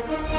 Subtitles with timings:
[0.00, 0.37] Thank you.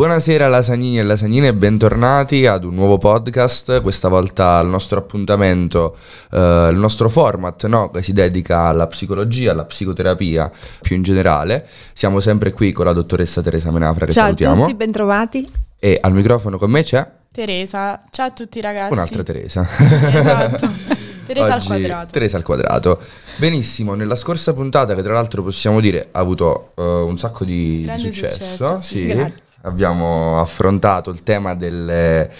[0.00, 5.94] Buonasera lasagnini e lasagnine e bentornati ad un nuovo podcast, questa volta al nostro appuntamento,
[6.30, 7.90] eh, il nostro format no?
[7.90, 10.50] che si dedica alla psicologia, alla psicoterapia
[10.80, 11.68] più in generale.
[11.92, 15.46] Siamo sempre qui con la dottoressa Teresa Menafra che Ciao salutiamo a tutti, bentrovati.
[15.78, 18.92] e al microfono con me c'è Teresa, ciao a tutti ragazzi.
[18.94, 19.68] un'altra Teresa.
[19.78, 20.70] Esatto.
[21.28, 22.08] Teresa al Oggi- quadrato.
[22.10, 23.00] Teresa al quadrato.
[23.36, 27.86] Benissimo, nella scorsa puntata che tra l'altro possiamo dire ha avuto eh, un sacco di,
[27.86, 29.48] di successo, successo, sì, sì.
[29.62, 32.30] Abbiamo affrontato il tema delle-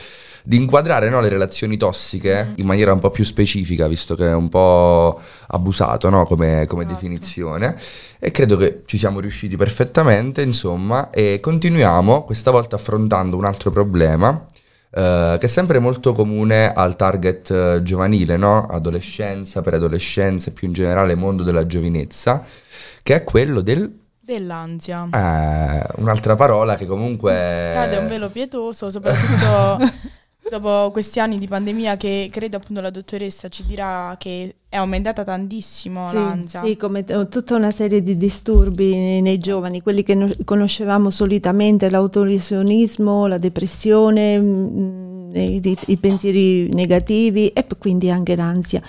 [0.42, 2.54] di inquadrare no, le relazioni tossiche Mm-hmm.
[2.56, 6.82] in maniera un po' più specifica, visto che è un po' abusato no, come, come
[6.84, 6.98] Esatto.
[6.98, 7.76] definizione.
[8.18, 13.70] E credo che ci siamo riusciti perfettamente, insomma, e continuiamo questa volta affrontando un altro
[13.70, 14.46] problema
[14.92, 18.66] eh, che è sempre molto comune al target eh, giovanile, no?
[18.66, 22.42] Adolescenza, preadolescenza e più in generale mondo della giovinezza,
[23.02, 23.98] che è quello del...
[24.34, 25.08] Dell'ansia.
[25.12, 27.32] eh, un'altra parola che comunque...
[27.32, 29.78] Cade un velo pietoso, soprattutto
[30.50, 35.22] dopo questi anni di pandemia che credo appunto la dottoressa ci dirà che è aumentata
[35.24, 36.64] tantissimo Sì, l'ansia.
[36.64, 41.10] sì, come t- tutta una serie di disturbi nei, nei giovani, quelli che no- conoscevamo
[41.10, 48.80] solitamente, l'autolesionismo, la depressione, mm, i, i- i pensieri negativi e p- quindi anche l'ansia.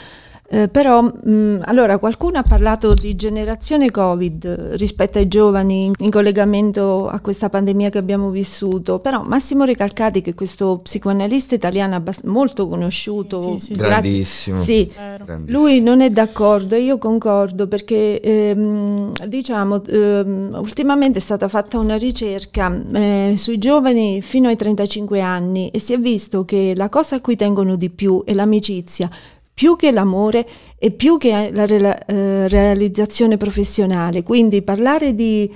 [0.53, 6.09] Eh, però, mm, allora, qualcuno ha parlato di generazione Covid eh, rispetto ai giovani in,
[6.09, 11.95] collegamento a questa pandemia che abbiamo vissuto, però Massimo Recalcati, che è questo psicoanalista italiano
[11.95, 13.73] abbast- molto conosciuto, Sì, sì, sì.
[13.75, 14.55] grazie- Grandissimo.
[14.57, 14.91] sì.
[14.93, 15.57] Grandissimo.
[15.57, 21.95] lui non è d'accordo, io concordo perché ehm, diciamo ehm, ultimamente è stata fatta una
[21.95, 27.15] ricerca eh, sui giovani fino ai 35 anni e si è visto che la cosa
[27.15, 29.09] a cui tengono di più è l'amicizia,
[29.53, 30.47] più che l'amore
[30.77, 34.23] e più che la rela- eh, realizzazione professionale.
[34.23, 35.53] Quindi parlare di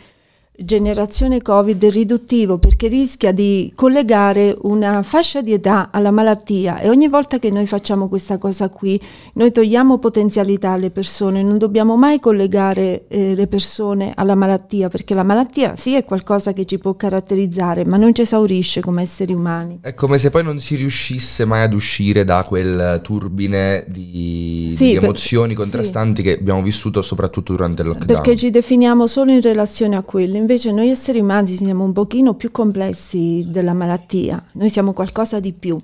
[0.57, 7.07] generazione Covid riduttivo perché rischia di collegare una fascia di età alla malattia e ogni
[7.07, 8.99] volta che noi facciamo questa cosa qui
[9.33, 15.13] noi togliamo potenzialità alle persone, non dobbiamo mai collegare eh, le persone alla malattia perché
[15.13, 19.33] la malattia sì è qualcosa che ci può caratterizzare ma non ci esaurisce come esseri
[19.33, 19.79] umani.
[19.81, 24.85] È come se poi non si riuscisse mai ad uscire da quel turbine di, Sì,
[24.85, 25.55] di per- emozioni sì.
[25.55, 28.07] contrastanti che abbiamo vissuto soprattutto durante il lockdown.
[28.07, 32.35] Perché ci definiamo solo in relazione a quello, invece noi esseri umani siamo un pochino
[32.35, 35.81] più complessi della malattia, noi siamo qualcosa di più.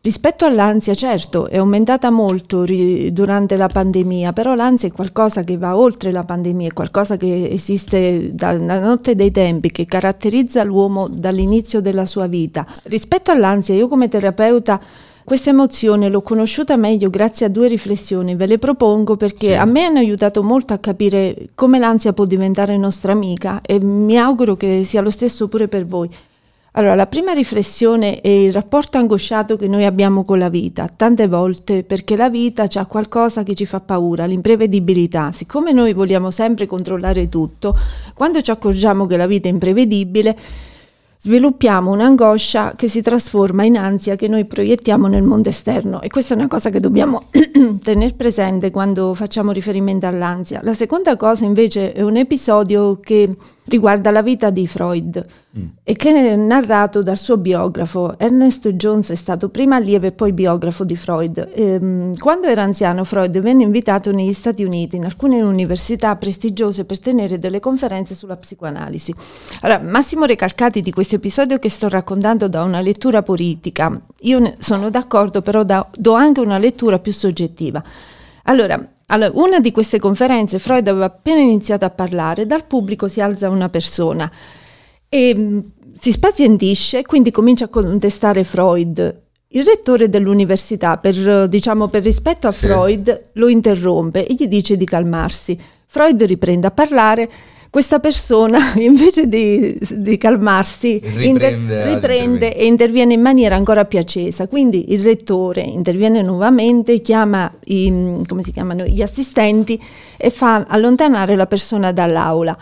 [0.00, 5.56] Rispetto all'ansia, certo, è aumentata molto ri- durante la pandemia, però l'ansia è qualcosa che
[5.58, 11.06] va oltre la pandemia, è qualcosa che esiste dalla notte dei tempi, che caratterizza l'uomo
[11.06, 12.66] dall'inizio della sua vita.
[12.84, 14.80] Rispetto all'ansia, io come terapeuta
[15.24, 19.54] questa emozione l'ho conosciuta meglio grazie a due riflessioni, ve le propongo perché Sì.
[19.54, 24.18] a me hanno aiutato molto a capire come l'ansia può diventare nostra amica e mi
[24.18, 26.08] auguro che sia lo stesso pure per voi.
[26.74, 31.28] Allora, la prima riflessione è il rapporto angosciato che noi abbiamo con la vita, tante
[31.28, 35.32] volte perché la vita ha qualcosa che ci fa paura, l'imprevedibilità.
[35.32, 37.76] Siccome noi vogliamo sempre controllare tutto,
[38.14, 40.34] quando ci accorgiamo che la vita è imprevedibile,
[41.24, 46.34] sviluppiamo un'angoscia che si trasforma in ansia che noi proiettiamo nel mondo esterno e questa
[46.34, 47.22] è una cosa che dobbiamo
[47.80, 50.58] tenere presente quando facciamo riferimento all'ansia.
[50.64, 53.36] La seconda cosa invece è un episodio che
[53.66, 55.24] riguarda la vita di Freud
[55.84, 58.18] e che è narrato dal suo biografo.
[58.18, 61.50] Ernest Jones è stato prima allievo e poi biografo di Freud.
[61.54, 66.98] Ehm, quando era anziano Freud venne invitato negli Stati Uniti in alcune università prestigiose per
[66.98, 69.14] tenere delle conferenze sulla psicoanalisi.
[69.60, 74.00] Allora, Massimo Recalcati di questo episodio che sto raccontando da una lettura politica.
[74.20, 77.82] Io ne- sono d'accordo, però da- do anche una lettura più soggettiva.
[78.44, 83.20] Allora, alla una di queste conferenze Freud aveva appena iniziato a parlare, dal pubblico si
[83.20, 84.30] alza una persona
[85.08, 85.60] e mh,
[86.00, 89.20] si spazientisce, quindi comincia a contestare Freud.
[89.48, 92.66] Il rettore dell'università, per, diciamo, per rispetto a Sì.
[92.66, 95.58] Freud, lo interrompe e gli dice di calmarsi.
[95.84, 97.30] Freud riprende a parlare.
[97.72, 103.98] Questa persona, invece di, di calmarsi, Riprende ad riprende e interviene in maniera ancora più
[103.98, 104.46] accesa.
[104.46, 109.82] Quindi il rettore interviene nuovamente, chiama i, come si chiamano, gli assistenti
[110.18, 112.54] e fa allontanare la persona dall'aula.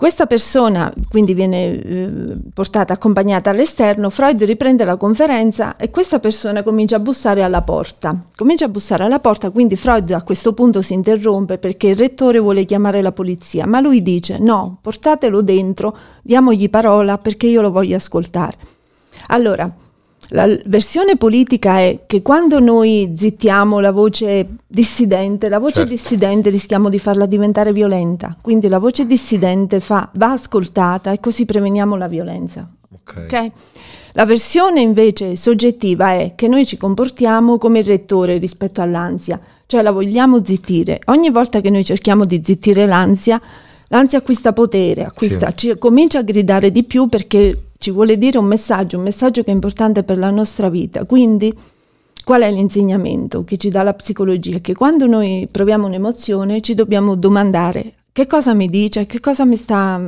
[0.00, 2.10] Questa persona quindi viene eh,
[2.54, 8.18] portata accompagnata all'esterno, Freud riprende la conferenza e questa persona comincia a bussare alla porta.
[8.34, 12.38] Comincia a bussare alla porta, quindi Freud a questo punto si interrompe perché il rettore
[12.38, 17.70] vuole chiamare la polizia, ma lui dice no, portatelo dentro, diamogli parola perché io lo
[17.70, 18.56] voglio ascoltare.
[19.26, 19.70] Allora,
[20.32, 25.90] la versione politica è che quando noi zittiamo la voce dissidente, la voce Certo.
[25.90, 31.44] dissidente rischiamo di farla diventare violenta, quindi la voce dissidente fa- va ascoltata e così
[31.44, 32.68] preveniamo la violenza.
[32.92, 33.26] Ok.
[33.30, 33.50] ok?
[34.12, 39.82] La versione invece soggettiva è che noi ci comportiamo come il rettore rispetto all'ansia, cioè
[39.82, 41.00] la vogliamo zittire.
[41.06, 43.40] Ogni volta che noi cerchiamo di zittire l'ansia,
[43.88, 48.44] l'ansia acquista potere, acquista- ci- comincia a gridare di più perché ci vuole dire un
[48.44, 51.04] messaggio, un messaggio che è importante per la nostra vita.
[51.06, 51.50] Quindi
[52.24, 54.58] qual è l'insegnamento che ci dà la psicologia?
[54.58, 59.56] Che quando noi proviamo un'emozione ci dobbiamo domandare che cosa mi dice, che cosa mi
[59.56, 59.98] sta,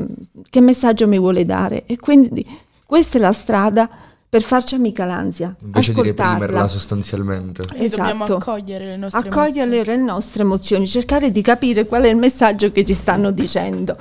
[0.51, 1.85] che messaggio mi vuole dare.
[1.87, 2.47] E quindi
[2.85, 3.89] questa è la strada
[4.33, 5.55] per farci amica l'ansia.
[5.63, 6.33] Invece di ascoltarla.
[6.39, 7.63] reprimerla sostanzialmente.
[7.75, 8.37] E dobbiamo Esatto.
[8.37, 9.99] accogliere le nostre Accogliere emozioni.
[9.99, 13.95] le nostre emozioni, cercare di capire qual è il messaggio che ci stanno dicendo,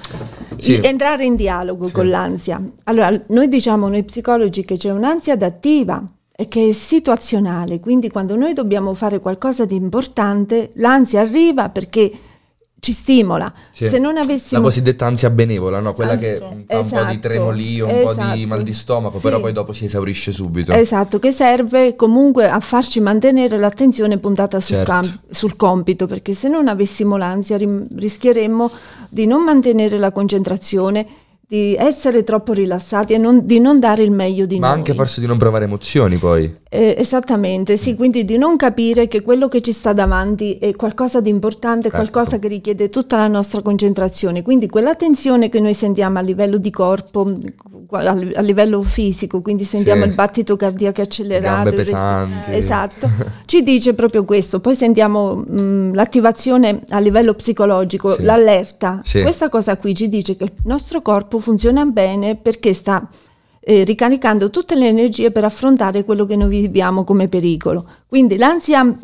[0.56, 0.76] Sì.
[0.82, 2.62] Entrare in dialogo con l'ansia.
[2.86, 6.02] Allora, noi diciamo, noi psicologi, che c'è un'ansia adattiva
[6.34, 12.10] e che è situazionale, quindi quando noi dobbiamo fare qualcosa di importante, l'ansia arriva perché
[12.82, 13.54] ci stimola.
[13.72, 13.88] Sì.
[13.88, 14.60] Se non La avessimo...
[14.60, 15.94] cosiddetta ansia benevola, no?
[15.94, 16.50] quella che Esatto.
[16.50, 17.20] fa un po' di Esatto.
[17.20, 18.48] tremolio, un po' di Esatto.
[18.48, 19.22] mal di stomaco, Sì.
[19.22, 20.72] però poi dopo si esaurisce subito.
[20.74, 24.92] Esatto, che serve comunque a farci mantenere l'attenzione puntata sul, Certo.
[24.92, 28.72] cam- sul compito, perché se non avessimo l'ansia rim- rischieremmo
[29.12, 31.06] di non mantenere la concentrazione,
[31.52, 34.78] di essere troppo rilassati e non- di non dare il meglio di Ma noi.
[34.78, 36.60] anche forse di non provare emozioni poi.
[36.74, 41.20] Eh, esattamente, sì, quindi di non capire che quello che ci sta davanti è qualcosa
[41.20, 41.98] di importante, Ecco.
[41.98, 44.44] qualcosa che richiede tutta la nostra concentrazione.
[44.44, 47.30] Quindi quella tensione che noi sentiamo a livello di corpo,
[47.90, 48.00] a,
[48.36, 50.08] a livello fisico, quindi sentiamo Sì.
[50.08, 52.52] il battito cardiaco accelerato, Gambe pesanti.
[52.56, 53.10] Esatto,
[53.46, 54.62] ci dice proprio questo.
[54.62, 58.24] Poi sentiamo mh, l'attivazione a livello psicologico, Sì.
[58.24, 59.02] l'allerta.
[59.04, 59.22] Sì.
[59.22, 63.08] Questa cosa qui ci dice che il nostro corpo funziona bene perché sta
[63.60, 67.86] eh, ricaricando tutte le energie per affrontare quello che noi viviamo come pericolo.
[68.08, 68.98] Quindi l'ansia, mh,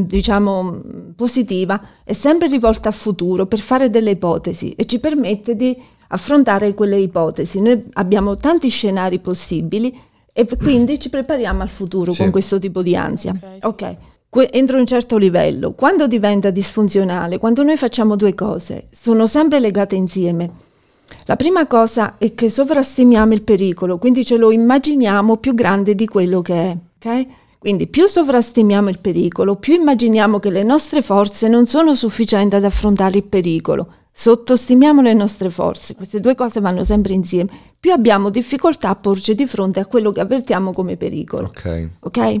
[0.00, 0.80] diciamo,
[1.14, 5.76] positiva è sempre rivolta al futuro per fare delle ipotesi e ci permette di
[6.08, 7.60] affrontare quelle ipotesi.
[7.60, 9.96] Noi abbiamo tanti scenari possibili
[10.32, 12.22] e quindi ci prepariamo al futuro Sì.
[12.22, 13.30] con questo tipo di ansia.
[13.32, 13.66] Ok, sì.
[13.66, 13.96] Ok.
[14.28, 15.72] Que- entro un certo livello.
[15.74, 20.50] Quando diventa disfunzionale, quando noi facciamo due cose, sono sempre legate insieme.
[21.26, 26.06] La prima cosa è che sovrastimiamo il pericolo, quindi ce lo immaginiamo più grande di
[26.06, 27.26] quello che è, ok?
[27.58, 32.64] Quindi più sovrastimiamo il pericolo, più immaginiamo che le nostre forze non sono sufficienti ad
[32.64, 33.88] affrontare il pericolo.
[34.12, 39.34] Sottostimiamo le nostre forze, queste due cose vanno sempre insieme, più abbiamo difficoltà a porci
[39.34, 41.46] di fronte a quello che avvertiamo come pericolo.
[41.46, 41.88] Ok.
[42.00, 42.40] Ok?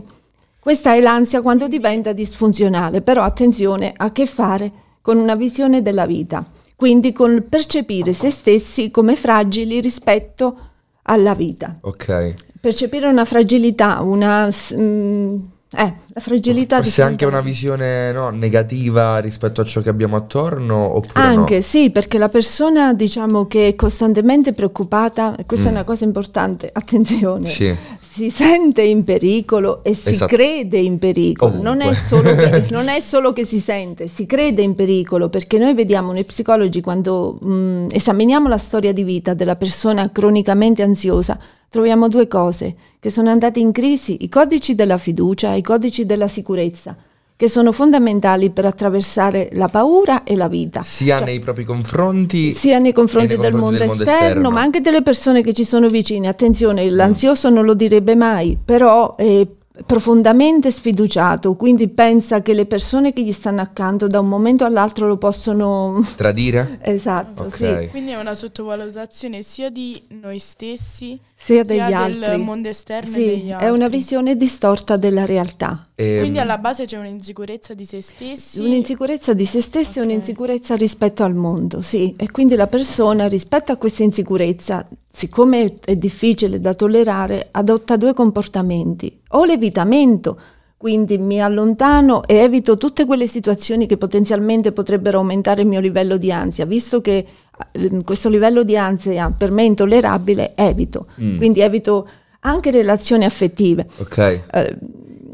[0.60, 4.70] Questa è l'ansia quando diventa disfunzionale, però attenzione, ha a che fare
[5.02, 6.44] con una visione della vita,
[6.76, 10.58] quindi con percepire se stessi come fragili rispetto
[11.02, 11.74] alla vita.
[11.82, 12.34] Ok.
[12.60, 14.48] Percepire una fragilità, una...
[14.74, 15.36] mm,
[15.76, 19.88] eh, la fragilità di Forse anche fronte- una visione no, negativa rispetto a ciò che
[19.88, 21.60] abbiamo attorno oppure Anche no?
[21.62, 25.68] sì, perché la persona diciamo che è costantemente preoccupata, e questa Mm.
[25.70, 27.76] è una cosa importante, attenzione, Sì.
[28.14, 30.36] Si sente in pericolo e si Esatto.
[30.36, 34.74] crede in pericolo, non è, che, non è solo che si sente, si crede in
[34.74, 40.12] pericolo, perché noi vediamo noi psicologi quando mh, esaminiamo la storia di vita della persona
[40.12, 41.36] cronicamente ansiosa,
[41.68, 46.06] troviamo due cose che sono andate in crisi, i codici della fiducia e i codici
[46.06, 46.96] della sicurezza,
[47.36, 52.52] che sono fondamentali per attraversare la paura e la vita Sia Cioè, nei propri confronti
[52.52, 54.50] sia nei confronti, nei del, confronti mondo del mondo esterno, esterno.
[54.50, 56.28] ma anche delle persone che ci sono vicine.
[56.28, 59.46] Attenzione, l'ansioso non lo direbbe mai, però è
[59.84, 65.08] profondamente sfiduciato, quindi pensa che le persone che gli stanno accanto da un momento all'altro
[65.08, 66.00] lo possono...
[66.14, 66.78] tradire?
[66.82, 67.56] esatto, Ok.
[67.56, 72.42] sì, Quindi è una sottovalutazione sia di noi stessi sia sia degli del altri.
[72.42, 75.88] mondo esterno e Sì, è una visione distorta della realtà.
[75.94, 78.60] E, Quindi alla base c'è un'insicurezza di se stessi.
[78.60, 80.06] Un'insicurezza di se stessi e Ok.
[80.08, 82.14] un'insicurezza rispetto al mondo, sì.
[82.16, 88.14] E quindi la persona rispetto a questa insicurezza, siccome è difficile da tollerare, adotta due
[88.14, 89.20] comportamenti.
[89.30, 90.38] O l'evitamento,
[90.84, 96.18] quindi mi allontano e evito tutte quelle situazioni che potenzialmente potrebbero aumentare il mio livello
[96.18, 97.24] di ansia, visto che
[97.72, 101.06] eh, questo livello di ansia per me è intollerabile, evito.
[101.18, 101.38] Mm.
[101.38, 102.06] Quindi evito
[102.40, 103.86] anche relazioni affettive.
[103.96, 104.18] Ok.
[104.18, 104.42] Eh,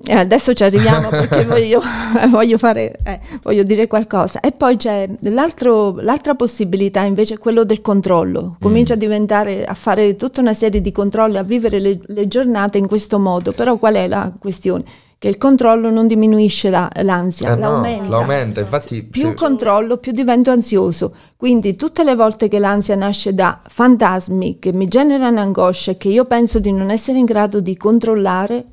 [0.04, 1.82] eh, adesso ci arriviamo perché voglio,
[2.28, 4.38] voglio, fare, eh, voglio, dire qualcosa.
[4.38, 8.54] E poi c'è l'altra possibilità invece è quello del controllo.
[8.60, 8.96] Comincia mm.
[8.96, 12.86] a diventare, a fare tutta una serie di controlli, a vivere le, le giornate in
[12.86, 13.50] questo modo.
[13.50, 14.84] Però qual è la questione?
[15.20, 18.04] Che il controllo non diminuisce la, l'ansia, eh l'aumenta.
[18.04, 18.60] No, l'aumenta.
[18.60, 19.34] Infatti, più se...
[19.34, 21.14] controllo, più divento ansioso.
[21.36, 26.08] Quindi tutte le volte che l'ansia nasce da fantasmi che mi generano angoscia e che
[26.08, 28.64] io penso di non essere in grado di controllare,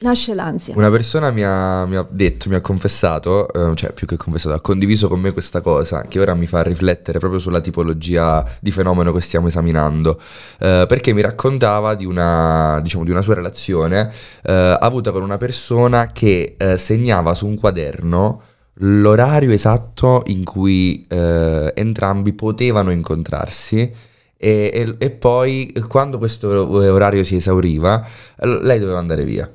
[0.00, 0.74] nasce l'ansia.
[0.76, 4.54] Una persona mi ha, mi ha detto, mi ha confessato, eh, cioè più che confessato,
[4.54, 8.70] ha condiviso con me questa cosa che ora mi fa riflettere proprio sulla tipologia di
[8.70, 10.20] fenomeno che stiamo esaminando,
[10.58, 14.12] eh, perché mi raccontava di una, diciamo, di una sua relazione
[14.42, 18.42] eh, avuta con una persona che eh, segnava su un quaderno
[18.82, 24.08] l'orario esatto in cui eh, entrambi potevano incontrarsi.
[24.42, 28.06] E, e, e poi quando questo orario si esauriva,
[28.38, 29.50] lei doveva andare via.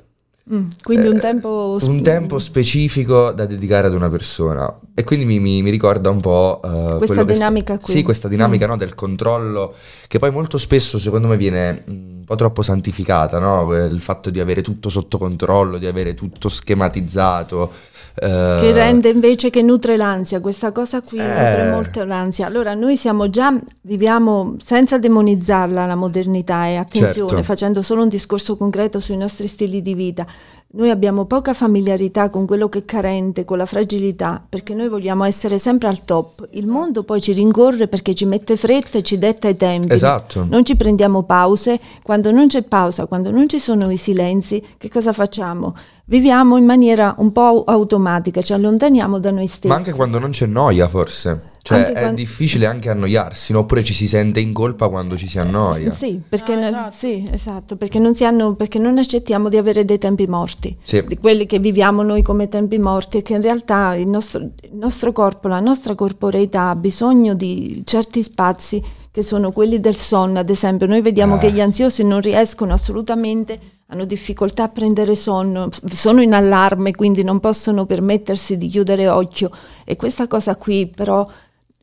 [0.53, 1.77] Mm, quindi un eh, tempo...
[1.79, 4.79] Sp- un tempo specifico da dedicare ad una persona.
[4.93, 6.59] E quindi mi, mi, mi ricorda un po'...
[6.63, 7.93] Uh, questa dinamica sta- qui.
[7.93, 8.69] Sì, questa dinamica mm.
[8.69, 9.73] no, del controllo,
[10.07, 13.73] che poi molto spesso secondo me viene un po' troppo santificata, no?
[13.73, 17.71] Il fatto di avere tutto sotto controllo, di avere tutto schematizzato.
[18.15, 22.48] Uh, che rende invece che nutre l'ansia, questa cosa qui eh, nutre molto l'ansia.
[22.48, 27.43] Allora noi siamo già, viviamo senza demonizzarla la modernità e attenzione, certo.
[27.43, 30.25] facendo solo un discorso concreto sui nostri stili di vita.
[30.75, 35.24] Noi abbiamo poca familiarità con quello che è carente, con la fragilità, perché noi vogliamo
[35.24, 36.50] essere sempre al top.
[36.51, 39.93] Il mondo poi ci rincorre perché ci mette fretta e ci detta i tempi.
[39.93, 40.45] Esatto.
[40.50, 41.79] Non ci prendiamo pause.
[42.03, 45.74] Quando non c'è pausa, quando non ci sono i silenzi, che cosa facciamo?
[46.05, 49.67] Viviamo in maniera un po' automatica, ci allontaniamo da noi stessi.
[49.67, 51.53] Ma anche quando non c'è noia, forse.
[51.65, 52.15] Cioè anche è quando...
[52.17, 53.59] difficile anche annoiarsi, no?
[53.59, 55.91] oppure ci si sente in colpa quando ci si annoia.
[55.93, 56.95] Sì, perché, no, esatto.
[56.95, 61.03] Sì, esatto, perché, non, hanno, perché non accettiamo di avere dei tempi morti, sì.
[61.07, 64.75] di quelli che viviamo noi come tempi morti e che in realtà il nostro, il
[64.75, 70.38] nostro corpo, la nostra corporeità ha bisogno di certi spazi che sono quelli del sonno,
[70.38, 70.85] ad esempio.
[70.85, 71.39] Noi vediamo eh.
[71.39, 77.24] che gli ansiosi non riescono assolutamente hanno difficoltà a prendere sonno, sono in allarme, quindi
[77.24, 79.51] non possono permettersi di chiudere occhio
[79.84, 81.27] e questa cosa qui però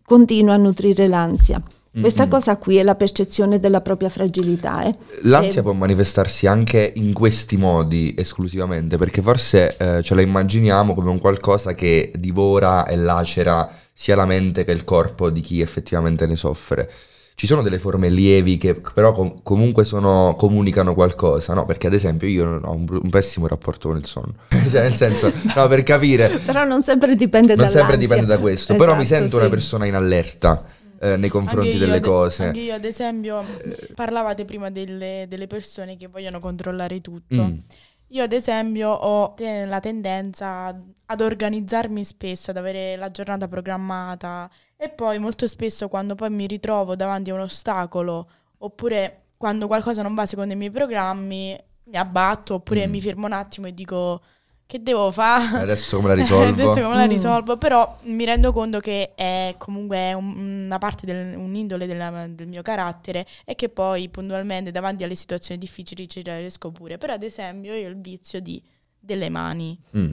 [0.04, 1.62] continua a nutrire l'ansia.
[2.00, 2.30] Questa mm-hmm.
[2.30, 4.82] cosa qui è la percezione della propria fragilità.
[4.82, 4.94] Eh?
[5.24, 5.62] L'ansia e...
[5.62, 11.18] può manifestarsi anche in questi modi esclusivamente, perché forse eh, ce la immaginiamo come un
[11.18, 16.34] qualcosa che divora e lacera sia la mente che il corpo di chi effettivamente ne
[16.34, 16.90] soffre
[17.34, 21.64] ci sono delle forme lievi che però com- comunque sono, comunicano qualcosa, no?
[21.64, 24.34] Perché ad esempio io ho un, un pessimo rapporto con il sonno,
[24.70, 26.28] cioè nel senso, no, per capire...
[26.44, 29.36] però non sempre dipende da Non sempre dipende da questo, esatto, però mi sento sì.
[29.36, 30.66] una persona in allerta.
[31.02, 32.44] Eh, nei confronti delle ad, cose.
[32.44, 33.44] Anche io, ad esempio,
[33.92, 37.42] parlavate prima delle, delle persone che vogliono controllare tutto.
[37.42, 37.58] Mm.
[38.10, 39.34] Io, ad esempio, ho
[39.66, 40.66] la tendenza
[41.06, 44.48] ad organizzarmi spesso, ad avere la giornata programmata
[44.82, 50.02] e poi molto spesso quando poi mi ritrovo davanti a un ostacolo oppure quando qualcosa
[50.02, 52.90] non va secondo i miei programmi, mi abbatto oppure mm.
[52.90, 54.20] mi fermo un attimo e dico
[54.66, 55.58] che devo fare?
[55.58, 56.48] Adesso come la risolvo?
[56.48, 57.08] Adesso come la mm.
[57.08, 57.56] risolvo?
[57.58, 62.62] Però mi rendo conto che è comunque un, una parte, del, un'indole della, del mio
[62.62, 66.98] carattere e che poi puntualmente davanti alle situazioni difficili ci riesco pure.
[66.98, 68.60] Però ad esempio io ho il vizio di,
[68.98, 70.12] delle mani mm.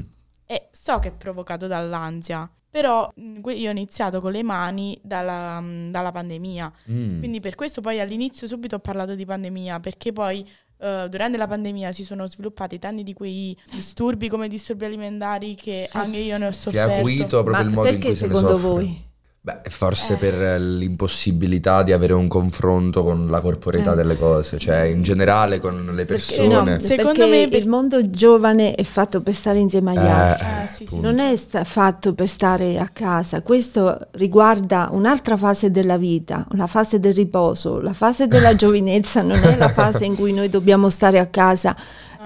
[0.52, 2.50] E so che è provocato dall'ansia.
[2.72, 7.20] Però mm, io ho iniziato con le mani dalla, mm, dalla pandemia, mm.
[7.20, 11.46] quindi per questo poi all'inizio subito ho parlato di pandemia, perché poi uh, durante la
[11.46, 16.48] pandemia si sono sviluppati tanti di quei disturbi come disturbi alimentari che anche io ne
[16.48, 16.88] ho sofferto.
[16.88, 18.48] Che ha acuito proprio Ma il modo in cui se ne soffre.
[18.50, 19.09] secondo voi?
[19.42, 20.18] Beh, forse eh.
[20.18, 23.96] per l'impossibilità di avere un confronto con la corporeità eh.
[23.96, 26.76] delle cose, cioè in generale con le persone.
[26.76, 30.68] No, secondo me il mondo giovane è fatto per stare insieme agli eh, altri, eh,
[30.68, 31.22] sì, sì, non sì.
[31.22, 33.42] è sta- fatto per stare a casa.
[33.42, 39.42] Questo riguarda un'altra fase della vita, la fase del riposo, la fase della giovinezza non
[39.42, 41.74] è la fase in cui noi dobbiamo stare a casa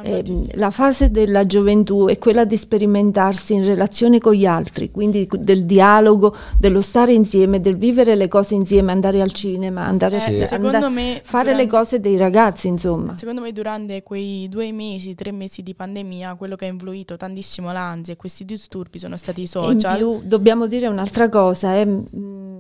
[0.02, 0.24] eh,
[0.54, 5.66] la fase della gioventù è quella di sperimentarsi in relazione con gli altri, quindi del
[5.66, 10.56] dialogo, dello stare insieme, del vivere le cose insieme, andare al cinema, andare eh, a
[10.56, 13.16] andare, me, fare durante, le cose dei ragazzi, insomma.
[13.18, 17.72] Secondo me durante quei due mesi, tre mesi di pandemia, quello che ha influito tantissimo
[17.72, 19.72] l'ansia e questi disturbi sono stati i social.
[19.72, 21.86] In più, dobbiamo dire un'altra cosa, eh,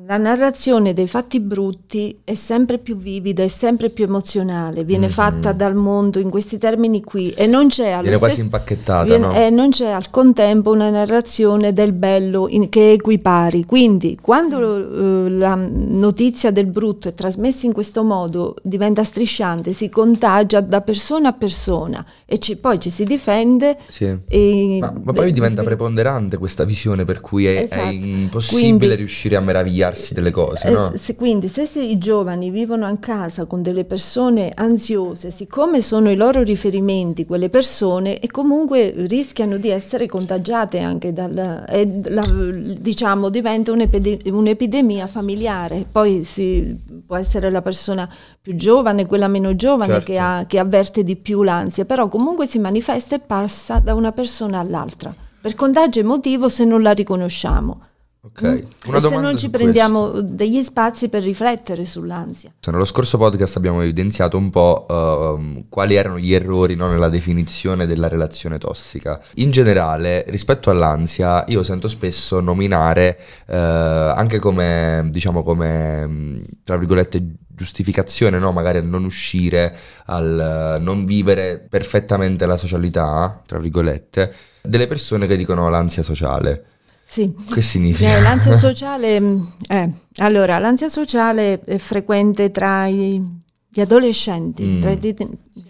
[0.05, 5.11] la narrazione dei fatti brutti è sempre più vivida, è sempre più emozionale, viene Mhm.
[5.11, 9.25] fatta dal mondo in questi termini qui e non c'è allo Viene quasi impacchettata, viene-
[9.27, 9.33] no?
[9.33, 13.65] e non c'è al contempo una narrazione del bello in- che equipari.
[13.65, 19.89] Quindi quando eh, la notizia del brutto è trasmessa in questo modo diventa strisciante, si
[19.89, 23.77] contagia da persona a persona e ci- poi ci si difende.
[23.87, 24.15] Sì.
[24.27, 27.89] E, Ma, ma poi diventa svil- preponderante questa visione per cui è, è Esatto.
[27.91, 30.93] impossibile Quindi- riuscire a meravigliarsi delle cose, Eh, no?
[30.95, 36.09] se- quindi se, se i giovani vivono a casa con delle persone ansiose, siccome sono
[36.09, 42.25] i loro riferimenti quelle persone e comunque rischiano di essere contagiate anche dal e la-
[42.79, 45.85] diciamo diventa un'epide- un'epidemia familiare.
[45.89, 48.09] Poi si, può essere la persona
[48.41, 50.05] più giovane, quella meno giovane Certo.
[50.11, 54.11] che, ha- che avverte di più l'ansia, però comunque si manifesta e passa da una
[54.11, 55.13] persona all'altra.
[55.39, 57.81] Per contagio emotivo se non la riconosciamo.
[58.25, 58.41] Ok.
[58.41, 58.87] Mm.
[58.87, 60.27] Una se non ci prendiamo questo.
[60.29, 62.53] degli spazi per riflettere sull'ansia.
[62.71, 67.85] Nello scorso podcast abbiamo evidenziato un po' ehm, quali erano gli errori no, nella definizione
[67.85, 69.21] della relazione tossica.
[69.35, 76.77] In generale, rispetto all'ansia, io sento spesso nominare eh, anche come, diciamo, come, mh, tra
[76.77, 77.21] virgolette,
[77.55, 78.53] giustificazione, no?
[78.53, 79.75] magari al non uscire,
[80.05, 86.67] al eh, non vivere perfettamente la socialità, tra virgolette, delle persone che dicono l'ansia sociale.
[87.05, 87.31] Sì.
[87.51, 88.15] Che significa?
[88.17, 93.21] Eh, l'ansia sociale, mh, eh, allora, l'ansia sociale è frequente tra i-
[93.69, 94.81] gli adolescenti, Mm.
[94.81, 95.15] tra i-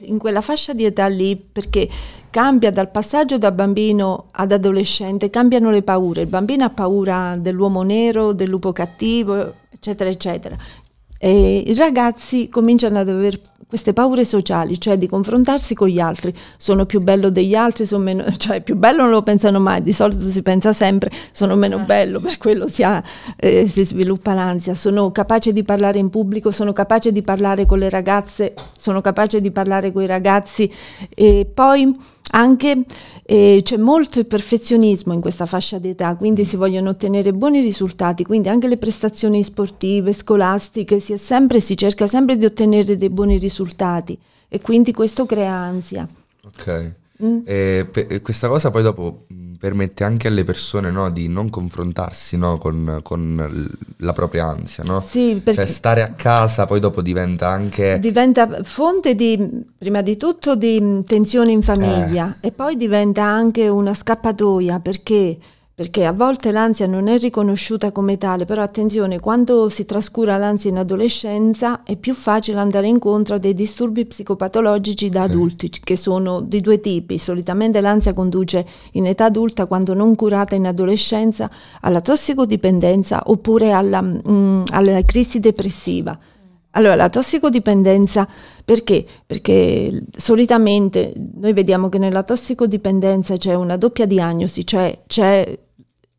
[0.05, 1.87] in quella fascia di età lì, perché
[2.29, 6.21] cambia dal passaggio da bambino ad adolescente, cambiano le paure.
[6.21, 10.57] Il bambino ha paura dell'uomo nero, del lupo cattivo, eccetera, eccetera.
[11.17, 13.39] E i ragazzi cominciano ad avere
[13.73, 16.31] queste paure sociali, cioè di confrontarsi con gli altri.
[16.57, 19.91] Sono più bello degli altri, sono meno, cioè più bello non lo pensano mai, di
[19.91, 21.79] solito si pensa sempre sono meno Eh.
[21.79, 23.01] bello, per quello si, ha,
[23.35, 24.75] eh, si sviluppa l'ansia.
[24.75, 29.41] Sono capace di parlare in pubblico, sono capace di parlare con le ragazze, sono capace
[29.41, 30.71] di parlare con i ragazzi
[31.09, 31.97] e poi
[32.31, 32.83] anche
[33.25, 38.23] eh, c'è molto il perfezionismo in questa fascia d'età, quindi si vogliono ottenere buoni risultati,
[38.23, 43.09] quindi anche le prestazioni sportive, scolastiche, si, è sempre, si cerca sempre di ottenere dei
[43.09, 46.07] buoni risultati e quindi questo crea ansia.
[46.45, 46.95] Ok.
[47.23, 47.39] Mm.
[47.45, 51.49] E pe- e questa cosa poi dopo mh, permette anche alle persone no, di non
[51.49, 54.99] confrontarsi no, con, con la propria ansia, no?
[54.99, 57.97] Sì, perché Cioè stare a casa poi dopo diventa anche...
[57.97, 63.93] diventa fonte di, prima di tutto, di tensione in famiglia e poi diventa anche una
[63.93, 65.37] scappatoia perché,
[65.75, 70.69] perché a volte l'ansia non è riconosciuta come tale, però attenzione, quando si trascura l'ansia
[70.69, 76.41] in adolescenza è più facile andare incontro a dei disturbi psicopatologici da adulti, che sono
[76.41, 77.17] di due tipi.
[77.17, 81.49] Solitamente l'ansia conduce in età adulta, quando non curata in adolescenza,
[81.81, 86.15] alla tossicodipendenza oppure alla, mh, alla crisi depressiva.
[86.75, 88.27] Allora, la tossicodipendenza
[88.65, 89.05] perché?
[89.25, 95.59] Perché solitamente noi vediamo che nella tossicodipendenza c'è una doppia diagnosi, cioè c'è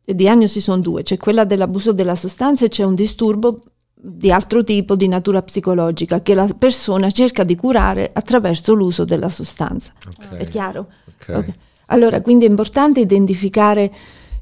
[0.07, 3.59] le diagnosi sono due, c'è quella dell'abuso della sostanza e c'è un disturbo
[3.93, 9.29] di altro tipo di natura psicologica che la persona cerca di curare attraverso l'uso della
[9.29, 9.93] sostanza.
[10.07, 10.87] Ok, È chiaro?
[11.07, 11.35] ok.
[11.35, 11.53] Ok.
[11.87, 13.91] Allora, quindi è importante identificare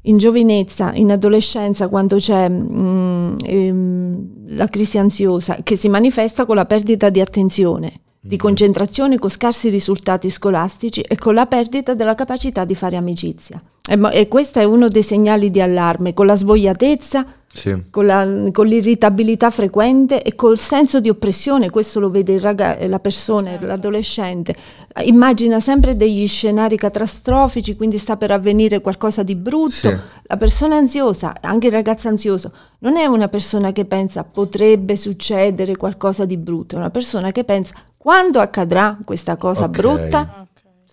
[0.02, 6.56] in giovinezza, in adolescenza, quando c'è mm, ehm, la crisi ansiosa, che si manifesta con
[6.56, 12.14] la perdita di attenzione, di concentrazione, con scarsi risultati scolastici e con la perdita della
[12.14, 13.60] capacità di fare amicizia.
[13.86, 17.76] E, e questo è uno dei segnali di allarme, con la svogliatezza, Sì.
[17.90, 22.78] con, la- con l'irritabilità frequente e col senso di oppressione, questo lo vede il raga-
[22.88, 23.66] la persona, Certo.
[23.66, 24.56] l'adolescente,
[25.04, 29.70] immagina sempre degli scenari catastrofici, quindi sta per avvenire qualcosa di brutto.
[29.90, 29.96] Sì.
[30.26, 35.76] La persona ansiosa, anche il ragazzo ansioso, non è una persona che pensa potrebbe succedere
[35.76, 39.70] qualcosa di brutto, è una persona che pensa quando accadrà questa cosa Ok.
[39.70, 40.20] brutta.
[40.20, 40.42] Ok.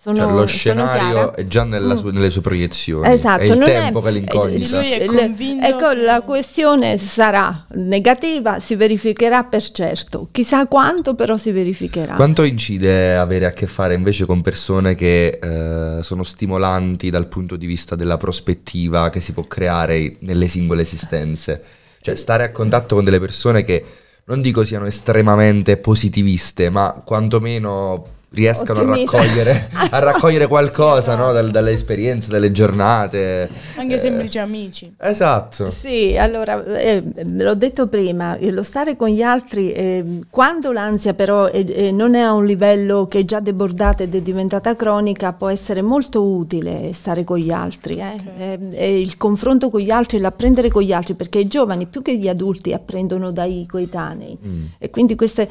[0.02, 1.96] Sono, Cioè lo scenario è già nella Mm.
[1.98, 3.06] sue- nelle sue proiezioni.
[3.12, 4.78] Esatto, è il non tempo è, che l'incognita.
[4.80, 10.28] Lui è convinto Ecco, la questione sarà negativa, si verificherà per certo.
[10.32, 12.14] Chissà quanto, però si verificherà.
[12.14, 17.56] Quanto incide avere a che fare invece con persone che eh, sono stimolanti dal punto
[17.56, 21.62] di vista della prospettiva che si può creare nelle singole esistenze?
[22.00, 23.84] Cioè stare a contatto con delle persone che
[24.24, 31.32] non dico siano estremamente positiviste, ma quantomeno riescano a raccogliere, a raccogliere qualcosa no?
[31.32, 33.48] Dal- dalle esperienze, dalle giornate.
[33.76, 34.94] Anche Eh, semplici amici.
[34.98, 35.70] Esatto.
[35.70, 41.14] Sì, allora, eh, l'ho detto prima, eh, lo stare con gli altri, eh, quando l'ansia
[41.14, 44.74] però è- è- non è a un livello che è già debordata ed è diventata
[44.76, 47.96] cronica, può essere molto utile stare con gli altri.
[47.98, 48.14] eh.
[48.14, 48.22] Ok.
[48.38, 52.00] Eh, eh, il confronto con gli altri, l'apprendere con gli altri, perché i giovani più
[52.02, 54.38] che gli adulti apprendono dai coetanei.
[54.46, 54.64] Mm.
[54.78, 55.48] E quindi queste,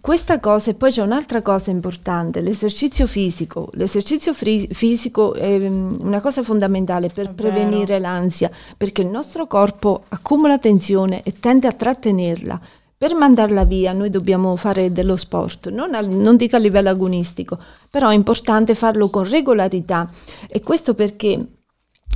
[0.00, 1.96] questa cosa, e poi c'è un'altra cosa importante,
[2.40, 3.68] l'esercizio fisico.
[3.72, 9.46] L'esercizio fri- fisico è mm, una cosa fondamentale per È prevenire l'ansia, perché il nostro
[9.46, 12.60] corpo accumula tensione e tende a trattenerla.
[12.96, 17.58] Per mandarla via noi dobbiamo fare dello sport, non, al- non dico a livello agonistico,
[17.88, 20.10] però è importante farlo con regolarità
[20.48, 21.57] e questo perché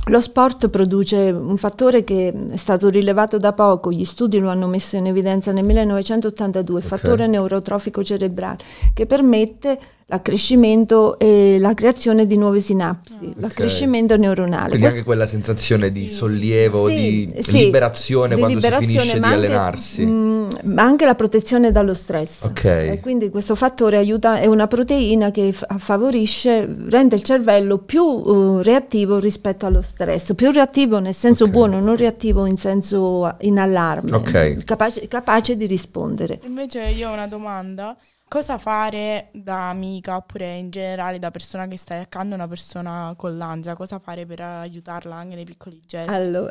[0.07, 4.67] lo sport produce un fattore che è stato rilevato da poco, gli studi lo hanno
[4.67, 6.89] messo in evidenza nel 1982, il Ok.
[6.91, 8.57] fattore neurotrofico cerebrale,
[8.93, 14.69] che permette l'accrescimento e la creazione di nuove sinapsi, l'accrescimento neuronale.
[14.69, 18.97] Quindi anche quella sensazione di Sì, sollievo, Sì, di sì, liberazione di quando liberazione, si
[18.99, 20.05] finisce di anche, allenarsi.
[20.05, 22.43] mm, ma anche la protezione dallo stress.
[22.43, 22.65] Ok.
[22.65, 28.03] E quindi questo fattore aiuta, è una proteina che fa- favorisce, rende il cervello più
[28.03, 31.49] uh, reattivo rispetto allo stress, più reattivo nel senso Ok.
[31.51, 34.21] buono, non reattivo in senso in allarme,
[34.65, 36.39] capace, capace di rispondere.
[36.43, 37.95] Invece io ho una domanda.
[38.33, 43.13] Cosa fare da amica oppure in generale da persona che stai accanto a una persona
[43.15, 43.75] con l'ansia?
[43.75, 46.09] Cosa fare per aiutarla anche nei piccoli gesti?
[46.15, 46.49] Allora,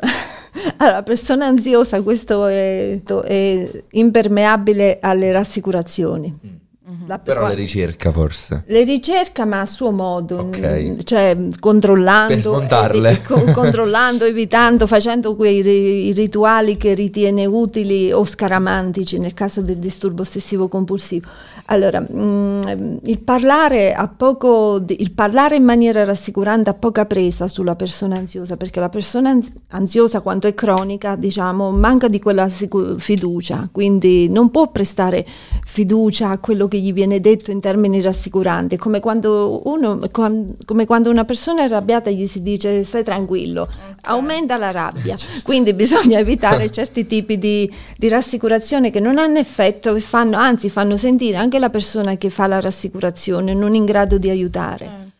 [0.77, 6.33] allora, la persona ansiosa, questo è, è impermeabile alle rassicurazioni.
[6.85, 7.07] Mhm.
[7.07, 8.63] La- Però le ricerca forse.
[8.67, 10.59] Le ricerca ma a suo modo, Ok.
[10.59, 13.09] mm, cioè controllando, Per smontarle.
[13.09, 19.33] evi- co- controllando, evitando, facendo quei ri- i rituali che ritiene utili o scaramantici nel
[19.33, 21.27] caso del disturbo ossessivo compulsivo.
[21.67, 22.61] Allora, mm,
[23.03, 28.57] il, parlare a poco, il parlare in maniera rassicurante ha poca presa sulla persona ansiosa,
[28.57, 34.27] perché la persona ans- ansiosa quanto è cronica, diciamo, manca di quella sicu- fiducia, quindi
[34.27, 35.25] non può prestare
[35.63, 40.85] fiducia a quello che gli viene detto in termini rassicuranti, come quando, uno, quan- come
[40.85, 43.69] quando una persona è arrabbiata gli si dice stai tranquillo,
[44.01, 49.95] aumenta la rabbia, quindi bisogna evitare certi tipi di, di rassicurazione che non hanno effetto
[49.95, 54.17] e fanno, anzi fanno sentire anche la persona che fa la rassicurazione non in grado
[54.17, 54.85] di aiutare.
[54.85, 55.11] Eh.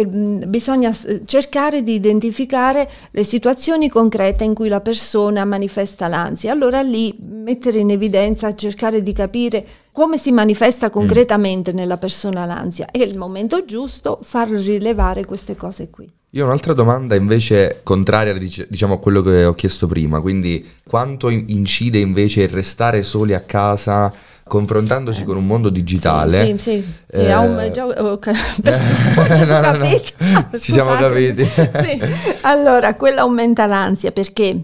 [0.00, 6.08] E, mh, bisogna s- cercare di identificare le situazioni concrete in cui la persona manifesta
[6.08, 6.50] l'ansia.
[6.50, 12.88] Allora lì mettere in evidenza, cercare di capire come si manifesta concretamente nella persona l'ansia
[12.90, 16.10] e il momento giusto far rilevare queste cose qui.
[16.30, 20.66] Io ho un'altra domanda invece contraria dic- diciamo a quello che ho chiesto prima, quindi
[20.86, 24.12] quanto in- incide invece il restare soli a casa
[24.46, 26.44] confrontandosi con un mondo digitale?
[26.44, 26.94] Sì, sì, sì.
[27.10, 28.32] Eh, Sì, ha un- già- ho ca-
[28.62, 29.78] Eh, no, no, no.
[29.78, 30.58] capito.
[30.58, 31.44] Ci siamo capiti.
[31.44, 32.00] Sì.
[32.42, 34.54] Allora, quello aumenta l'ansia perché?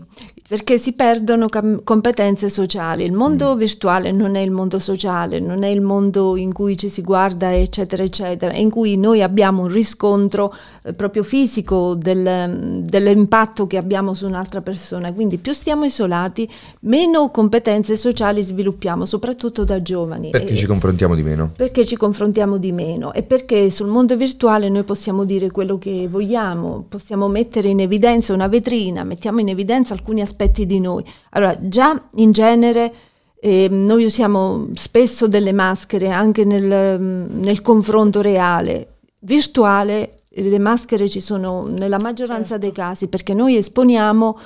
[0.49, 3.05] Perché si perdono cam- competenze sociali.
[3.05, 6.91] Il mondo virtuale non è il mondo sociale, non è il mondo in cui ci
[6.91, 10.53] si guarda, eccetera, eccetera, in cui noi abbiamo un riscontro
[10.83, 15.11] eh, proprio fisico del- dell'impatto che abbiamo su un'altra persona.
[15.13, 16.47] Quindi più stiamo isolati,
[16.81, 20.29] meno competenze sociali sviluppiamo, soprattutto da giovani.
[20.31, 21.51] Perché E- ci confrontiamo di meno?
[21.57, 26.09] perché ci confrontiamo di meno e perché sul mondo virtuale noi possiamo dire quello che
[26.11, 30.32] vogliamo, possiamo mettere in evidenza una vetrina, mettiamo in evidenza alcuni aspetti
[30.67, 31.05] di noi.
[31.31, 32.93] Allora, già in genere
[33.41, 38.99] eh, noi usiamo spesso delle maschere anche nel, nel confronto reale.
[39.21, 42.65] Virtuale le maschere ci sono nella maggioranza Certo.
[42.65, 44.39] dei casi perché noi esponiamo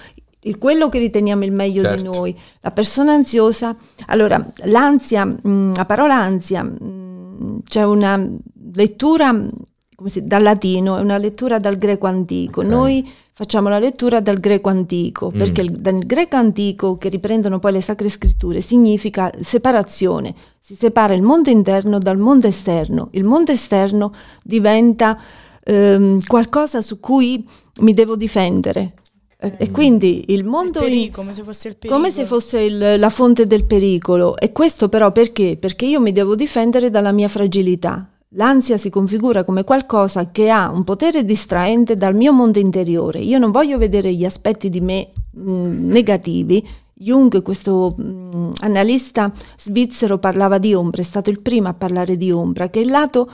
[0.58, 2.12] quello che riteniamo il meglio di Certo.
[2.12, 2.36] noi.
[2.60, 8.24] La persona ansiosa, allora l'ansia, mh, la parola ansia, mh, c'è una
[8.72, 9.32] lettura
[10.06, 12.60] si- dal latino, è una lettura dal greco antico.
[12.60, 12.66] Ok.
[12.66, 15.38] Noi facciamo la lettura dal greco antico, Mm.
[15.38, 20.34] perché il- dal greco antico, che riprendono poi le sacre scritture, significa separazione.
[20.60, 23.08] Si separa il mondo interno dal mondo esterno.
[23.12, 25.18] Il mondo esterno diventa
[25.68, 27.44] ehm, qualcosa su cui
[27.80, 28.92] mi devo difendere.
[29.38, 32.00] E- quindi il Il mondo in- pericolo, come se fosse il pericolo.
[32.00, 34.36] come se fosse il- la fonte del pericolo.
[34.38, 35.56] E questo però perché?
[35.60, 38.08] Perché io mi devo difendere dalla mia fragilità.
[38.36, 43.18] L'ansia si configura come qualcosa che ha un potere distraente dal mio mondo interiore.
[43.20, 46.66] Io non voglio vedere gli aspetti di me mh, negativi.
[46.92, 52.30] Jung, questo mh, analista svizzero, parlava di ombra, è stato il primo a parlare di
[52.30, 53.30] ombra, che è il lato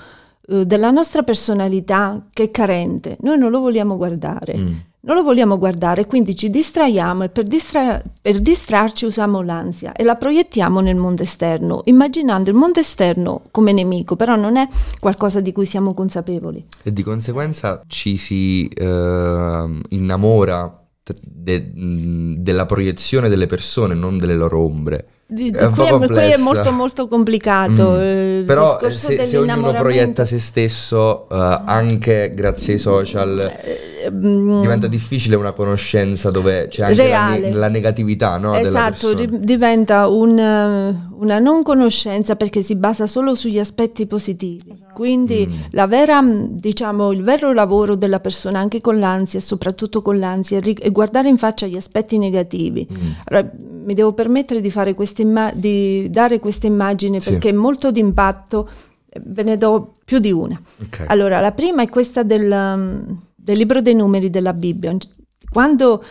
[0.47, 3.17] eh, della nostra personalità che è carente.
[3.23, 4.57] Noi non lo vogliamo guardare.
[4.57, 4.73] Mm.
[5.05, 10.05] Non lo vogliamo guardare, quindi ci distraiamo e per, distra- per, distrarci usiamo l'ansia e
[10.05, 14.69] la proiettiamo nel mondo esterno, immaginando il mondo esterno come nemico, però non è
[15.01, 16.65] qualcosa di cui siamo consapevoli.
[16.83, 20.87] E di conseguenza ci si eh, innamora
[21.21, 21.73] de-
[22.37, 25.07] della proiezione delle persone, non delle loro ombre.
[25.33, 27.97] Di, è qui, è, qui, è, molto molto complicato.
[27.99, 28.45] Mm.
[28.45, 34.61] Però eh, se, se, ognuno proietta se stesso uh, anche grazie ai social eh, mm.
[34.61, 40.09] diventa difficile una conoscenza dove c'è anche la, ne- la, negatività no, esatto, ri- diventa
[40.09, 44.73] un, una non conoscenza perché si basa solo sugli aspetti positivi.
[44.73, 44.93] Esatto.
[44.93, 45.61] Quindi mm.
[45.71, 50.91] la vera, diciamo, il vero lavoro della persona anche con l'ansia, soprattutto con l'ansia, è
[50.91, 52.87] guardare in faccia gli aspetti negativi.
[52.91, 53.11] Mm.
[53.25, 53.51] Allora,
[53.85, 57.31] mi devo permettere di fare queste imma- di dare questa immagine sì.
[57.31, 58.69] perché è molto d'impatto,
[59.25, 60.61] ve ne do più di una.
[60.87, 61.07] Okay.
[61.09, 64.97] Allora, la prima è questa del, um, del libro dei numeri della Bibbia.
[65.51, 66.03] Quando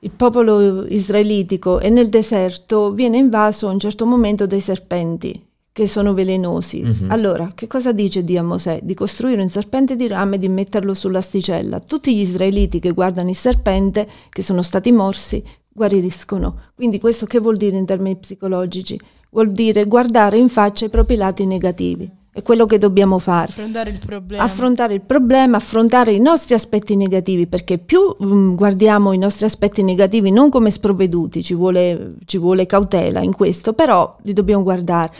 [0.00, 5.86] il popolo israelitico è nel deserto, viene invaso a un certo momento dai serpenti che
[5.86, 6.80] sono velenosi.
[6.80, 7.10] Mm-hmm.
[7.10, 8.80] Allora, che cosa dice Dio a Mosè?
[8.82, 11.80] Di costruire un serpente di rame e di metterlo sull'asticella.
[11.80, 15.44] Tutti gli israeliti che guardano il serpente, che sono stati morsi,
[15.76, 16.58] guariscono.
[16.74, 18.98] Quindi questo che vuol dire in termini psicologici?
[19.30, 22.10] Vuol dire guardare in faccia i propri lati negativi.
[22.32, 23.48] È quello che dobbiamo fare.
[23.48, 24.42] Affrontare il problema.
[24.42, 29.82] Affrontare il problema, affrontare i nostri aspetti negativi, perché più um, guardiamo i nostri aspetti
[29.82, 35.12] negativi non come sprovveduti, ci vuole, ci vuole cautela in questo, però li dobbiamo guardare.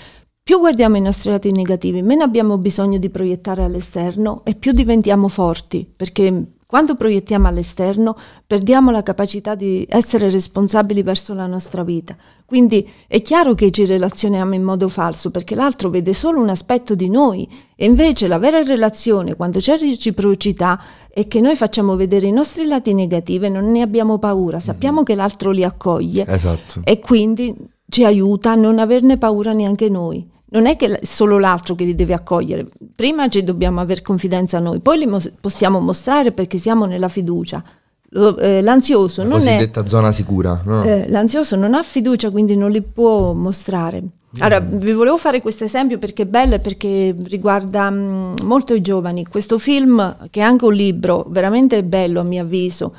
[0.43, 5.29] Più guardiamo i nostri lati negativi, meno abbiamo bisogno di proiettare all'esterno e più diventiamo
[5.29, 12.17] forti, perché quando proiettiamo all'esterno perdiamo la capacità di essere responsabili verso la nostra vita.
[12.45, 16.97] Quindi è chiaro che ci relazioniamo in modo falso perché l'altro vede solo un aspetto
[16.97, 22.27] di noi e invece la vera relazione, quando c'è reciprocità, è che noi facciamo vedere
[22.27, 25.05] i nostri lati negativi e non ne abbiamo paura, sappiamo mm.
[25.05, 26.81] che l'altro li accoglie esatto.
[26.83, 27.55] e quindi
[27.89, 31.85] ci aiuta a non averne paura neanche noi non è che è solo l'altro che
[31.85, 36.59] li deve accogliere, prima ci dobbiamo avere confidenza noi, poi li mos- possiamo mostrare perché
[36.59, 37.63] siamo nella fiducia.
[38.11, 40.63] Lo, eh, l'ansioso La non cosiddetta è, zona sicura.
[40.65, 40.85] No?
[40.85, 44.03] Eh, l'ansioso non ha fiducia, quindi non li può mostrare.
[44.39, 44.79] Allora, mm.
[44.79, 48.81] vi volevo fare questo esempio perché è bello e perché riguarda mh, mm, molto i
[48.81, 49.27] giovani.
[49.27, 52.95] Questo film, che è anche un libro, veramente bello a mio avviso,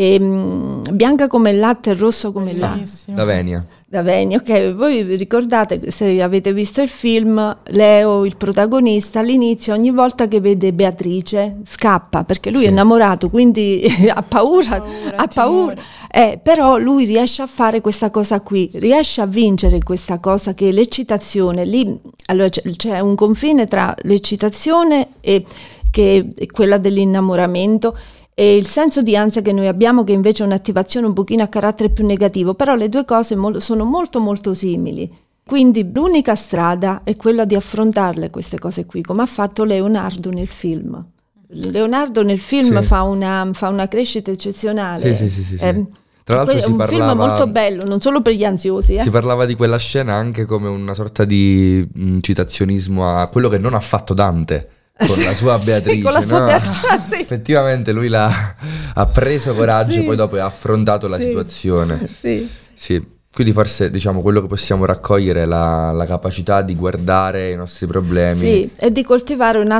[0.00, 2.88] e, mh, mm, bianca come il latte e rosso come il latte.
[3.06, 3.66] Da Venia.
[3.84, 9.72] Da Veni, ok, voi vi ricordate se avete visto il film, Leo, il protagonista, all'inizio
[9.72, 12.66] ogni volta che vede Beatrice scappa perché lui sì.
[12.66, 13.82] è innamorato, quindi
[14.14, 15.82] ha paura, paura ha paura.
[16.12, 20.68] Eh, però lui riesce a fare questa cosa qui, riesce a vincere questa cosa che
[20.68, 21.64] è l'eccitazione.
[21.64, 25.44] Lì allora c'è, c'è un confine tra l'eccitazione e
[25.90, 27.96] che è quella dell'innamoramento
[28.40, 31.48] e il senso di ansia che noi abbiamo che invece è un'attivazione un pochino a
[31.48, 35.12] carattere più negativo, però le due cose mo- sono molto molto simili.
[35.44, 40.46] Quindi l'unica strada è quella di affrontarle queste cose qui, come ha fatto Leonardo nel
[40.46, 41.04] film.
[41.48, 42.86] Leonardo nel film sì.
[42.86, 45.16] fa, una, fa, una, crescita eccezionale.
[45.16, 45.54] Sì, sì, sì.
[45.56, 45.86] Eh,
[46.22, 48.94] Tra l'altro è un parlava, film molto bello, non solo per gli ansiosi.
[48.94, 49.02] Eh.
[49.02, 53.58] Si parlava di quella scena anche come una sorta di mh, citazionismo a quello che
[53.58, 54.68] non ha fatto Dante
[55.06, 55.96] con la sua Beatrice.
[55.96, 56.46] sì, con la sua no?
[56.46, 57.20] Beatrice sì.
[57.22, 59.98] Effettivamente lui ha preso coraggio sì.
[60.00, 62.08] e poi dopo ha affrontato la situazione.
[62.20, 62.48] Sì.
[62.74, 63.16] sì.
[63.30, 67.86] Quindi forse diciamo quello che possiamo raccogliere è la, la, capacità di guardare i nostri
[67.86, 68.40] problemi.
[68.40, 69.70] Sì, e di coltivare un,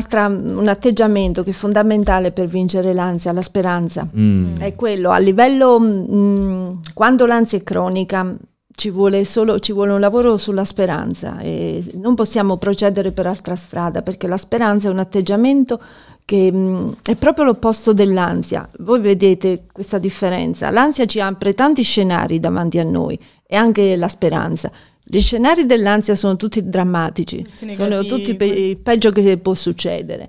[0.56, 4.06] un atteggiamento che è fondamentale per vincere l'ansia, la speranza.
[4.16, 4.58] Mm.
[4.58, 8.32] È quello, a livello, mh, mm, quando l'ansia è cronica,
[8.78, 13.56] ci vuole, solo, ci vuole un lavoro sulla speranza e non possiamo procedere per altra
[13.56, 15.82] strada perché la speranza è un atteggiamento
[16.24, 18.68] che mh, è proprio l'opposto dell'ansia.
[18.78, 20.70] Voi vedete questa differenza.
[20.70, 24.70] L'ansia ci apre tanti scenari davanti a noi e anche la speranza.
[25.02, 30.28] Gli scenari dell'ansia sono tutti drammatici, sono tutti pe- il peggio che può succedere.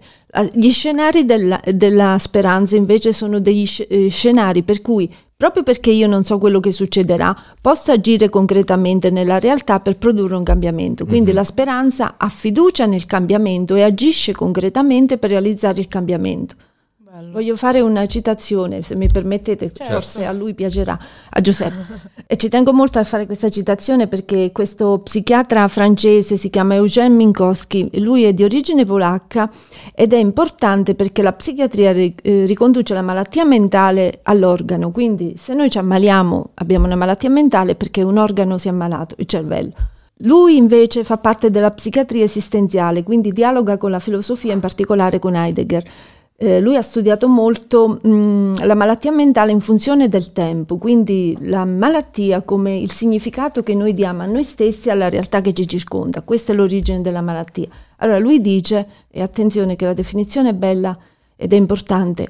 [0.53, 5.91] Gli scenari della, della speranza invece sono degli sc- eh, scenari per cui Proprio perché
[5.91, 11.05] io non so quello che succederà, posso agire concretamente nella realtà per produrre un cambiamento.
[11.05, 11.35] Quindi mm-hmm.
[11.37, 16.55] la speranza ha fiducia nel cambiamento e agisce concretamente per realizzare il cambiamento.
[17.11, 17.31] Bello.
[17.31, 19.93] Voglio fare una citazione, se mi permettete, certo.
[19.93, 20.95] forse a lui piacerà,
[21.27, 22.01] a Giuseppe.
[22.27, 27.15] e ci tengo molto a fare questa citazione perché questo psichiatra francese si chiama Eugène
[27.15, 29.49] Minkowski, lui è di origine polacca
[29.95, 32.13] ed è importante perché la psichiatria eh,
[32.45, 38.03] riconduce la malattia mentale all'organo, quindi se noi ci ammaliamo abbiamo una malattia mentale perché
[38.03, 39.73] un organo si è ammalato, il cervello.
[40.23, 45.33] Lui invece fa parte della psichiatria esistenziale, quindi dialoga con la filosofia, in particolare con
[45.33, 45.83] Heidegger
[46.41, 51.65] eh, lui ha studiato molto mh, la malattia mentale in funzione del tempo, quindi la
[51.65, 56.21] malattia come il significato che noi diamo a noi stessi alla realtà che ci circonda.
[56.21, 57.67] Questa è l'origine della malattia.
[57.97, 60.97] Allora lui dice, e attenzione che la definizione è bella
[61.35, 62.29] ed è importante,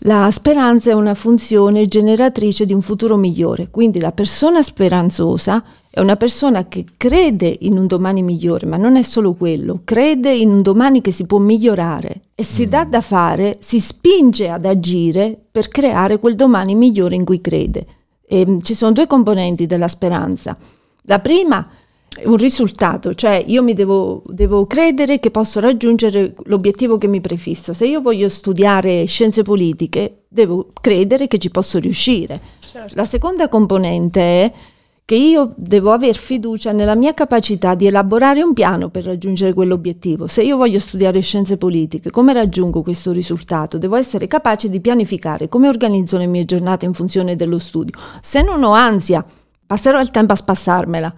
[0.00, 5.62] la speranza è una funzione generatrice di un futuro migliore, quindi la persona speranzosa
[5.92, 10.32] è una persona che crede in un domani migliore, ma non è solo quello, crede
[10.32, 14.66] in un domani che si può migliorare e si dà da fare, si spinge ad
[14.66, 17.86] agire per creare quel domani migliore in cui crede.
[18.24, 20.56] E, mm, ci sono due componenti della speranza.
[21.02, 21.68] La prima
[22.14, 27.20] è un risultato, cioè io mi devo, devo credere che posso raggiungere l'obiettivo che mi
[27.20, 27.74] prefisso.
[27.74, 32.40] Se io voglio studiare scienze politiche, devo credere che ci posso riuscire.
[32.60, 32.94] Certo.
[32.94, 34.52] La seconda componente è
[35.10, 40.28] che io devo aver fiducia nella mia capacità di elaborare un piano per raggiungere quell'obiettivo.
[40.28, 43.76] Se io voglio studiare scienze politiche, come raggiungo questo risultato?
[43.76, 47.98] Devo essere capace di pianificare come organizzo le mie giornate in funzione dello studio.
[48.20, 49.26] Se non ho ansia,
[49.66, 51.12] passerò il tempo a spassarmela.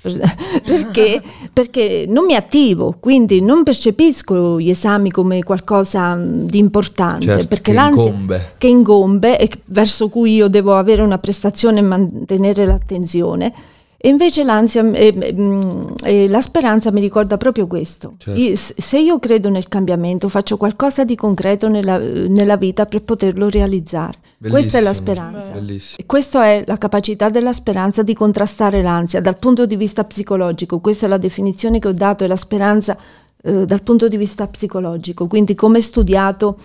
[0.00, 1.22] Perché?
[1.52, 7.48] perché non mi attivo, quindi non percepisco gli esami come qualcosa mm, di importante, Certo,
[7.48, 8.54] perché che l'ansia incombe.
[8.58, 13.52] che ingombe e verso cui io devo avere una prestazione e mantenere l'attenzione.
[14.00, 18.14] E invece l'ansia e, mm, e la speranza mi ricorda proprio questo.
[18.18, 18.40] Certo.
[18.40, 23.48] Io- se io credo nel cambiamento, faccio qualcosa di concreto nella, nella vita per poterlo
[23.48, 24.18] realizzare.
[24.38, 25.50] Questa è la Bellissimo, speranza.
[25.50, 25.96] Bellissimo.
[25.98, 30.78] E questa è la capacità della speranza di contrastare l'ansia dal punto di vista psicologico.
[30.78, 32.96] Questa è la definizione che ho dato, è la speranza
[33.42, 35.26] eh, dal punto di vista psicologico.
[35.26, 36.56] Quindi come studiato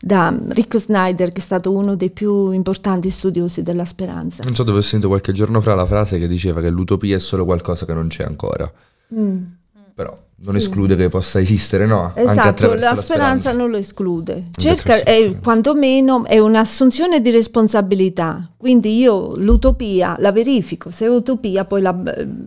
[0.00, 4.42] da Rick Snyder, che è stato uno dei più importanti studiosi della speranza.
[4.44, 7.20] Non so dove ho sentito qualche giorno fa la frase che diceva che l'utopia è
[7.20, 8.70] solo qualcosa che non c'è ancora.
[9.14, 9.42] Mm.
[9.94, 12.12] Però non esclude che possa esistere, no?
[12.14, 14.48] Esatto, attraverso la, speranza, non lo esclude.
[14.54, 18.50] Cerca, la è, quantomeno è un'assunzione di responsabilità.
[18.56, 20.90] Quindi io l'utopia la verifico.
[20.90, 21.98] Se è utopia, poi la,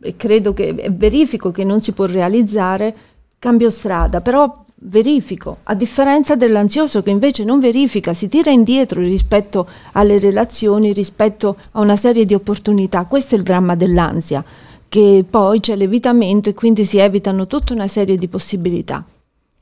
[0.01, 2.95] eh, credo che verifico che non si può realizzare,
[3.39, 4.21] cambio strada.
[4.21, 10.93] Però verifico, a differenza dell'ansioso che invece non verifica, si tira indietro rispetto alle relazioni,
[10.93, 13.05] rispetto a una serie di opportunità.
[13.05, 14.43] Questo è il dramma dell'ansia,
[14.87, 19.05] che poi c'è l'evitamento e quindi si evitano tutta una serie di possibilità.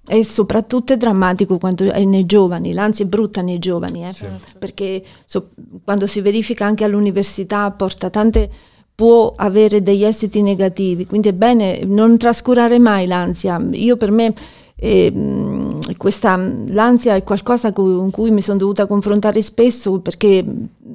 [0.09, 4.13] E soprattutto è drammatico quando è nei giovani, l'ansia è brutta nei giovani, eh,
[4.57, 5.49] perché so-
[5.83, 8.49] quando si verifica anche all'università porta tante
[8.95, 13.61] può avere degli esiti negativi, quindi è bene non trascurare mai l'ansia.
[13.73, 14.33] Io per me
[14.79, 16.35] ehm, questa,
[16.67, 20.43] l'ansia è qualcosa co- con cui mi sono dovuta confrontare spesso perché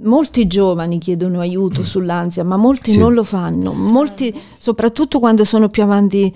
[0.02, 2.98] molti giovani chiedono aiuto sull'ansia, ma molti Sì.
[2.98, 6.34] non lo fanno, molti soprattutto quando sono più avanti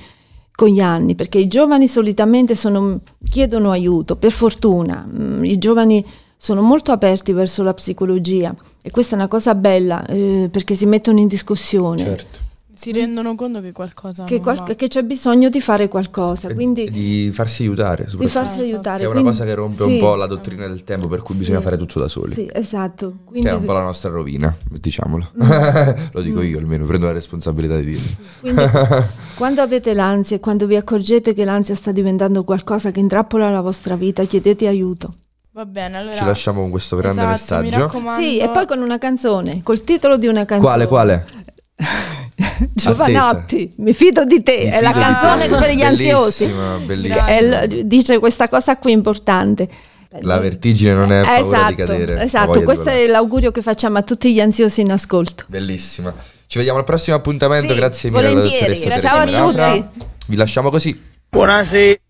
[0.55, 6.05] con gli anni, perché i giovani solitamente sono- chiedono aiuto, per fortuna, Mm, i giovani
[6.39, 10.85] sono molto aperti verso la psicologia e questa è una cosa bella eh, perché si
[10.87, 12.39] mettono in discussione, Certo.
[12.77, 14.75] Si rendono conto che qualcosa che, non qual- va.
[14.75, 18.61] che c'è bisogno di fare qualcosa, quindi di farsi aiutare, di farsi Esatto.
[18.63, 18.99] aiutare.
[18.99, 21.23] Che è una quindi- cosa che rompe sì, un po' la dottrina del tempo, per
[21.23, 21.65] cui bisogna Sì.
[21.65, 22.35] fare tutto da soli.
[22.35, 23.11] Sì, esatto.
[23.11, 25.31] Che Quindi, è un po' la nostra rovina, diciamolo.
[25.43, 25.49] Mm.
[26.13, 28.17] Lo dico io almeno, prendo la responsabilità di dirlo.
[28.41, 28.63] quindi
[29.37, 33.61] quando avete l'ansia e quando vi accorgete che l'ansia sta diventando qualcosa che intrappola la
[33.63, 35.13] vostra vita, chiedete aiuto.
[35.53, 36.15] Va bene, allora...
[36.15, 37.91] Ci lasciamo con questo grande Esatto, messaggio.
[38.19, 40.61] Sì, e poi con una canzone, col titolo di una canzone.
[40.61, 41.27] Quale, quale?
[42.75, 45.57] Giovanotti, mi fido di te, Mi è la canzone te.
[45.57, 46.53] per gli ansiosi.
[46.85, 49.69] Bellissima, è dice questa cosa qui importante.
[50.21, 52.23] La vertigine non è paura esatto, di cadere.
[52.23, 55.45] Esatto, questo è l'augurio che facciamo a tutti gli ansiosi in ascolto.
[55.47, 56.15] Bellissima.
[56.47, 57.73] Ci vediamo al prossimo appuntamento.
[57.73, 58.75] Sì, Grazie mille alla volentieri.
[58.75, 60.05] dottoressa Ciao a tutti.
[60.27, 61.03] Vi lasciamo così.
[61.29, 61.99] Buonasera.